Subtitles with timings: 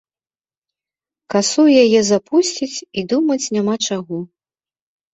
[1.35, 4.17] Касу ў яе запусціць і думаць няма чаго.